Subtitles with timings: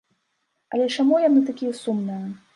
[0.77, 2.25] Але чаму яны такія сумныя?